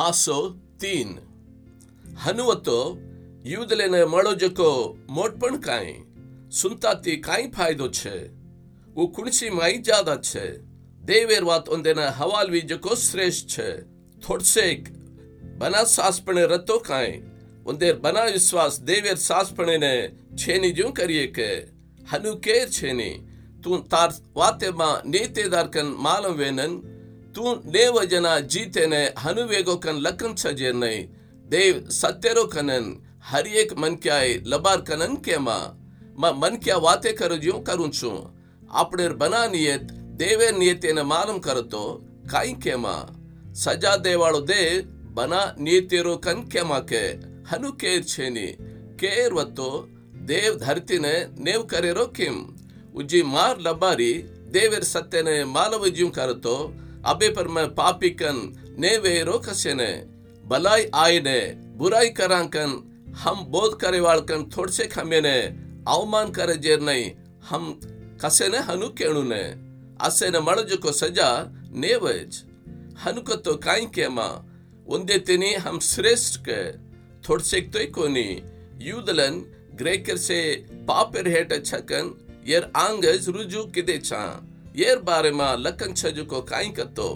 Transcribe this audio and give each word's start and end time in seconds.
हासो 0.00 0.38
तीन 0.80 1.08
हनुवतो 2.18 2.80
યુદલેને 3.44 4.00
મળો 4.04 4.32
જકો 4.34 4.68
મોટ 5.08 5.34
પણ 5.34 5.56
કાંઈ 5.58 5.98
સુનતાથી 6.50 7.16
કાંઈ 7.18 7.50
ફાયદો 7.50 7.88
છે 7.90 8.14
ઉ 8.96 9.08
કુણસી 9.08 9.50
માઈ 9.50 9.80
જાદા 9.80 10.20
છે 10.20 10.44
દેવેર 11.02 11.42
વાત 11.44 11.68
ઓંદેને 11.68 12.06
હવાલવી 12.18 12.62
જકો 12.62 12.96
શ્રેષ્ઠ 12.98 13.54
છે 13.54 13.68
થોડસેક 14.22 14.88
બના 15.58 15.84
સાસપણે 15.86 16.44
રતો 16.46 16.76
કાંઈ 16.80 17.22
ઓંદેર 17.66 17.94
બના 17.98 18.28
વિશ્વાસ 18.28 18.74
દેવેર 18.82 19.16
સાસપણેને 19.18 19.92
છેની 20.36 20.72
જ્યું 20.72 20.94
કરીએ 20.94 21.26
કે 21.30 21.50
હનુ 22.10 22.32
કે 22.38 22.56
છેની 22.68 23.20
તું 23.62 23.84
તાર 23.88 24.10
વાતેમાં 24.34 24.96
નીતેદાર 25.06 25.68
કન 25.68 25.88
માલમ 25.98 26.34
વેનન 26.36 26.74
તું 27.33 27.55
નેવ 27.67 27.95
જના 28.05 28.39
જીતેને 28.43 29.01
હનુ 29.15 29.43
વેગો 29.47 29.75
કન 29.77 29.97
લકન 29.99 30.33
સજેર 30.35 30.75
નહીં 30.75 31.09
દેવ 31.49 31.73
સત્યરો 31.91 32.43
કનન 32.47 32.85
હરી 33.21 33.57
એક 33.61 33.71
મન 33.73 33.95
ક્યાય 33.97 34.41
લબાર 34.43 34.79
કનન 34.83 35.15
કેમાં 35.21 35.75
માં 36.17 36.35
મન 36.35 36.55
ક્યા 36.59 36.83
વાતે 36.83 37.11
કરું 37.11 37.39
જ્યું 37.39 37.63
કરું 37.63 37.91
છું 37.91 38.17
આપણે 38.71 39.05
બના 39.13 39.47
નિયત 39.47 39.85
દેવે 40.17 40.47
નિયતેને 40.51 41.03
માલમ 41.03 41.37
કરતો 41.39 41.83
કાંઈ 42.31 42.59
કેમાં 42.63 43.11
સજા 43.55 43.97
દેવાળો 43.97 44.41
દે 44.41 44.61
બના 45.15 45.53
નિયતેરો 45.57 46.13
કન 46.17 46.39
કેમાં 46.47 46.85
કે 46.85 47.03
હનુ 47.49 47.69
કેર 47.73 47.99
છેની 48.03 48.57
કેર 48.97 49.29
વતો 49.33 49.69
દેવ 50.25 50.51
ધરતીને 50.57 51.15
નેવ 51.37 51.61
કરેરો 51.65 52.05
કિમ 52.09 52.35
ઉજી 52.93 53.25
માર 53.25 53.55
લબારી 53.57 54.17
દેવેર 54.51 54.83
સત્યને 54.83 55.35
માલવ 55.47 55.83
જ્યું 55.89 56.11
કરતો 56.11 56.55
अबे 57.04 57.28
पर 57.30 57.48
मैं 57.48 57.68
पापीकन 57.74 58.36
ने 58.78 58.96
वेरो 58.98 59.38
कसेने 59.40 59.92
भलाई 60.44 60.84
आयने 60.96 61.40
बुराई 61.76 62.08
करांकन 62.12 62.70
हम 63.16 63.44
बोध 63.50 63.80
करेवाड़कन 63.80 64.44
थोड़ 64.56 64.70
से 64.70 64.86
खमेने 64.88 65.36
ಅವಮಾನ 65.88 66.28
ಕರೆ 66.36 66.56
ಜೇರ್ನೈ 66.64 67.02
ಹಂ 67.48 67.64
ಕಸೆನೆ 68.22 68.60
ಹನು 68.68 68.88
ಕೇಳುನೆ 68.98 69.44
ಅಸೆನ 70.06 70.36
ಮಳಜುಕೊ 70.46 70.90
ಸಜಾ 71.00 71.28
ನೇವಜ್ 71.82 72.36
ಹನುಕತ್ತೋ 73.02 73.52
ಕಾಯಿ 73.66 73.86
ಕೇಮ 73.96 74.18
ಒಂದೇ 74.86 75.16
ತಿನಿ 75.28 75.50
ಹಂ 75.64 75.76
ಶ್ರೇಷ್ಠ 75.90 76.48
ಥೊಡ್ಸೆಕ್ 77.26 77.72
ತೊಯ್ 77.74 77.90
ಕೋನಿ 77.96 78.28
ಯೂದಲನ್ 78.88 79.40
ಗ್ರೇಕರ್ 79.80 80.22
ಸೆ 80.28 80.38
ಪಾಪೆರ್ 80.88 81.30
ಹೇಟ 81.34 81.52
ಛಕನ್ 81.70 82.10
ಯರ್ 82.50 82.68
ಆಂಗಜ್ 82.84 83.26
ರುಜು 83.36 83.62
ಕಿದೆ 83.74 83.96
ಚಾ 84.08 84.22
jer 84.80 84.96
barema 85.02 85.48
લકંછજકો 85.58 86.40
કાંઈ 86.44 86.74
કરતો 86.74 87.08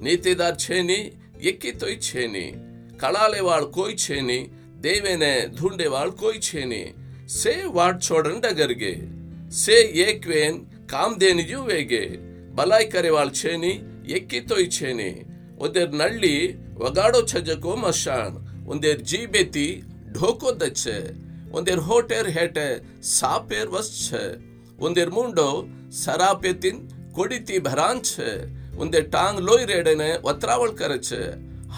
નીતિદાર 0.00 0.54
છે 0.58 0.82
નહીં 0.82 1.12
એક્કીતોય 1.44 2.00
છે 2.00 2.26
નહીં 2.28 2.60
કળાલેવાળ 2.96 3.66
કોઈ 3.70 3.96
છે 3.96 4.18
નહીં 4.22 4.50
દેવેને 4.80 5.32
ધૂંડેવાળ 5.52 6.12
કોઈ 6.14 6.40
છે 6.40 6.64
નહીં 6.66 6.94
સે 7.30 7.54
વાટ 7.70 7.98
છોડંಡಗರ್ಗೆ 8.02 8.92
સે 9.54 9.76
એકવેન 10.04 10.60
કામદેનિયુ 10.88 11.64
વેગે 11.66 12.04
બલાઈ 12.52 12.90
કરેવાળ 12.90 13.32
છે 13.32 13.56
નહીં 13.56 13.84
એક્કીતોય 14.10 14.70
છે 14.70 14.94
નહીં 14.94 15.26
ಒಂದೆರ್ 15.58 15.92
ನಳ್ಳಿ 15.94 16.34
ಒಗಾಡೋ 16.80 17.20
ಛಜಕೋ 17.24 17.72
ಮಶಾಣ್ 17.78 18.36
ಒಂದೆರ್ 18.66 19.02
ಜೀಬೆತಿ 19.04 19.68
ಢೋಕೋ 20.14 20.50
ದಚ್ಚೆ 20.54 20.96
ಒಂದೆರ್ 21.52 21.82
ಹೋಟೆರ್ 21.88 22.28
ಹೇಟೆ 22.30 22.68
ಸಾಪೇರ್ 23.10 23.70
ವಸ್ಛೆ 23.70 24.24
ಒಂದೆರ್ 24.78 25.12
ಮುಂಡೋ 25.16 25.48
ಸರಾಪೆತಿನ್ 26.00 26.80
કોડીથી 27.12 27.58
ભરાન 27.58 27.96
છે 28.02 28.28
ಒಂದೇ 28.78 29.00
ಟಾಂಗ್ 29.14 29.40
ಲೋಯ್ 29.40 29.64
ರೇಡನೆ 29.66 30.10
ಒತ್ರಾವಳ್ 30.22 30.74
ಕರಚೆ 30.74 31.22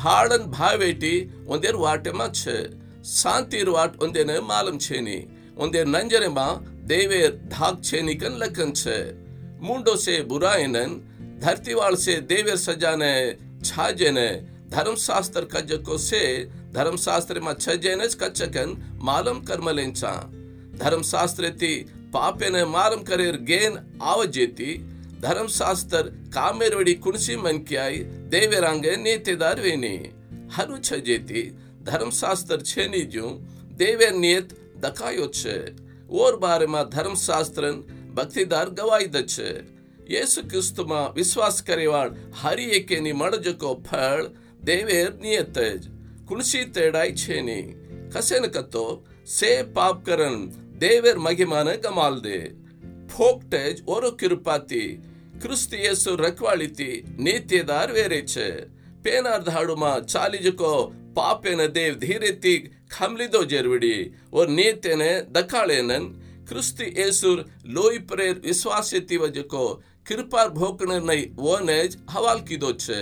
ಹಾಡನ್ 0.02 0.48
ಭಾವೇಟಿ 0.50 1.14
ಒಂದೇರ್ 1.46 1.76
ವಾಟೆ 1.76 2.12
ಮಚ್ಚೆ 2.12 2.56
ಶಾಂತಿರ್ 3.16 3.70
ವಾಟ್ 3.70 3.96
ಒಂದೇನೆ 4.04 4.36
ಮಾಲಂ 4.50 4.76
ಛೇನಿ 4.78 5.18
ಒಂದೇ 5.56 5.80
ನಂಜನೆ 5.94 6.28
ಮಾ 6.28 6.46
ದೇವೆ 6.88 7.20
ಧಾಕ್ 7.48 7.80
ಛೇನಿ 7.84 8.14
ಕನ್ 8.14 8.38
ಲಕ್ಕನ್ 8.38 8.74
ಛೆ 8.74 8.96
ಮುಂಡೋ 9.60 9.94
ಸೆ 9.96 10.14
ಬುರಾಯನನ್ 10.22 10.94
ಧರ್ತಿವಾಳ್ 11.38 11.98
ಸೆ 12.04 12.14
ದೇವೇರ್ 12.30 12.62
ಸಜಾನೆ 12.66 13.12
ಛಾಜೆನೆ 13.68 14.28
ಧರ್ಮಶಾಸ್ತ್ರ 14.68 15.42
ಕಜ್ಜಕೋ 15.46 15.96
ಸೆ 15.98 16.22
ಧರ್ಮಶಾಸ್ತ್ರ 16.72 17.40
ಮಾ 17.40 17.52
ಛಜೆನೆ 17.64 18.06
ಕಚ್ಚಕನ್ 18.14 18.72
ಮಾಲಂ 19.04 19.38
ಕರ್ಮಲೆಂಚ 19.44 20.02
ಧರ್ಮಶಾಸ್ತ್ರ 20.78 21.50
ತಿ 21.60 21.72
ಪಾಪೆನೆ 22.12 22.62
ಮಾಲಂ 22.72 23.02
ಕರೇರ್ 23.04 23.40
ಗೇನ್ 23.42 23.76
ಆವಜೇತಿ 24.02 24.70
ಧರ್ಮಶಾಸ್ತ್ರ 25.22 26.02
ಕಾಮೆರೊಡಿ 26.34 26.94
ಕುಣಸಿ 26.94 27.34
ಮನ್ಕ್ಯಾಯ್ 27.36 27.98
ದೇವೆರಾಂಗೆ 28.32 28.92
ನೇತೆದಾರ್ 28.96 29.60
ವೇನೆ 29.60 29.94
ಹರು 30.54 30.76
ಛಜೇತಿ 30.82 31.42
ಧರ್ಮಶಾಸ್ತ್ರ 31.82 32.58
ಛೇನಿಜು 32.64 33.26
ದೇವೇರ್ 33.78 34.18
ನೇತ್ 34.18 34.52
ದಕಾಯೋಚ್ 34.82 35.44
ಓರ್ 36.12 36.36
ಬಾರೆಮ 36.36 36.76
ಧರ್ಮಶಾಸ್ತ್ರನ್ 36.88 37.80
ಭಕ್ತಿದಾರ್ 38.14 38.70
ಗವಾಯ್ದಚ್ 38.70 39.38
ಯೇಸು 40.10 40.40
ಕ್ರಿಸ್ತುಮ 40.48 40.92
ವಿಶ್ವಾಸ್ 41.14 41.62
ಕರೆವಾಳ್ 41.62 42.10
ಹರಿಯೇಕೆ 42.40 42.96
ನಿ 43.00 43.12
ಮಡಜಕೋ 43.12 43.70
ಫಳ್ 43.82 44.26
ದೇವೇರ್ 44.66 45.14
ನಿಯತಜ್ 45.20 45.86
ಕುಣಸಿ 46.28 46.62
ತೇಡಾಯ್ 46.72 47.14
ಛೇನಿ 47.16 47.60
ಕಸೆನ 48.12 48.46
ಕತ್ತೋ 48.46 48.84
ಸೇ 49.28 49.50
ಪಾಪ್ 49.74 50.02
ಕರನ್ 50.06 50.42
ದೇವೇರ್ 50.80 51.18
ಮಗಿಮಾನ 51.18 51.68
ಗಮಾಲ್ದೆ 51.84 52.40
ಫೋಕ್ಟೇಜ್ 53.08 53.80
ಓರೋ 53.86 54.10
ಕಿರುಪಾತಿ 54.10 54.84
ಕ್ರಿಸ್ತ 55.42 55.72
ಯೇಸು 55.84 56.10
ರಕ್ವಾಳಿತಿ 56.20 56.90
ನೀತಿದಾರ್ವೇರಿಚ್ 57.24 58.40
ಪೇನಾರ್ದ 59.04 59.50
ಹಾಡುಮ 59.54 59.84
ಚಾಲಿಜುಕೋ 60.12 60.72
ಪಾಪೇನ 61.16 61.62
ದೇವ್ 61.76 61.96
ಧೀರೆತ್ತಿ 62.04 62.54
ಖಮ್ಲಿದೋ 62.94 63.40
ಜೆರ್ವಿಡಿ 63.44 63.96
ಒರ್ 64.32 64.50
ನೀತೇನೆ 64.50 65.10
ದಕಾಳೇನನ್ 65.36 66.06
ಕ್ರಿಸ್ತ 66.48 66.88
ಯೇಸುರ್ 66.98 67.40
ಲೋಯಿ 67.76 68.00
ಪ್ರೇರ್ 68.04 68.38
ವಿಶ್ವಾಸ್ಯತಿ 68.42 69.16
ವಜಕೋ 69.16 69.64
કૃપા 70.06 70.46
ભોકણનઈ 70.52 71.24
વોનેજ 71.38 71.90
હવાલ 72.08 72.40
કીધો 72.42 72.70
છે 72.76 73.00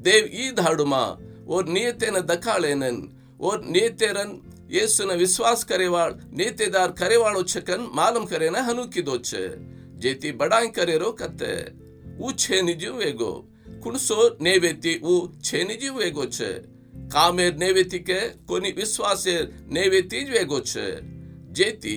દેવ 0.00 0.22
ઈ 0.34 0.46
ધાડુમાં 0.52 1.18
ઓર 1.48 1.64
નિયતેને 1.68 2.20
દખાળેનન 2.24 2.98
ઓર 3.40 3.58
નિયતેરન 3.68 4.30
યેસુને 4.70 5.14
વિશ્વાસ 5.16 5.60
કરેવાળ 5.64 6.14
નિયતેદાર 6.32 6.90
કરેવાળો 6.94 7.42
છકન 7.44 7.82
માલમ 7.92 8.24
કરેને 8.26 8.60
હનુ 8.60 8.84
કીધો 8.88 9.16
છે 9.22 9.44
ಜೇತಿ 10.02 10.30
ಬಡಾಂಗ್ 10.40 10.74
ಕರೆರೋ 10.76 11.10
ಕತ್ತೆ 11.20 11.52
ಊ 12.20 12.30
ಛೇನಿಜು 12.42 12.90
ವೇಗೋ 12.94 13.32
ಕುಣಸೋ 13.82 14.18
ನೇವೇತಿ 14.46 14.92
ಊ 15.04 15.14
ಛೇನಿಜು 15.48 15.90
ವೇಗೋ 15.94 16.24
ಛೆ 16.36 16.50
ಕಾಮೇರ್ 17.14 17.56
ನೇವೇತಿಕೆ 17.58 18.18
ಕೊನಿ 18.46 18.70
ವಿಶ್ವಾಸೇರ್ 18.72 19.46
ನೇವೇತಿಜ್ 19.72 20.30
ವೇಗೋ 20.30 20.58
ಛೆ 20.72 20.86
ಜೇತಿ 21.58 21.96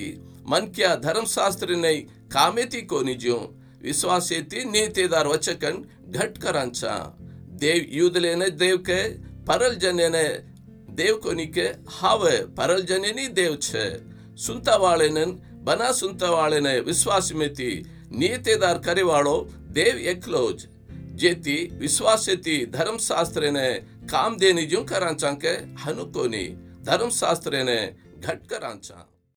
ಮನ್ಕ್ಯ 0.52 0.86
ಧರ್ಮಶಾಸ್ತ್ರನೈ 1.02 1.96
ಕಾಮೇತಿ 2.34 2.80
ಕೋನಿಜು 2.86 3.36
ವಿಶ್ವಾಸೇತಿ 3.80 4.60
ನೇತೇದಾರ್ 4.74 5.28
ವಚಕನ್ 5.28 5.80
ಘಟ್ 6.10 6.38
ಕರಾಂಚ 6.38 6.82
ದೇವ್ 7.62 7.84
ಯೂದಲೇನೆ 7.98 8.48
ದೇವ್ಕೆ 8.60 8.98
ಪರಲ್ 9.46 9.78
ಜನೇನೆ 9.80 10.26
ದೇವ್ 10.98 11.18
ಕೊನಿಕೆ 11.22 11.66
ಹಾವೆ 11.98 12.36
ಪರಲ್ 12.56 12.84
ಜನೇನಿ 12.86 13.24
ದೇವ್ 13.36 13.56
ಛೆ 13.62 13.84
ಸುಂತವಾಳೆನನ್ 14.44 15.34
બનાસુંતાવાળેને 15.64 16.74
વિશ્વાસમેથી 16.82 17.76
નિયતેદાર 18.12 18.78
કરેવાળો 18.80 19.36
દેવ 19.70 19.96
એકલો 20.06 20.44
જ 20.52 20.60
જેથી 21.16 21.62
વિશ્વાસેથી 21.78 22.60
ધર્મશાસ્ત્રને 22.68 23.66
કામદેની 24.06 24.66
જુંકરાંચાંકે 24.66 25.52
હનુકોની 25.82 26.48
ધર્મશાસ્ત્રને 26.84 27.78
ઘટકરાંચાં 28.20 29.06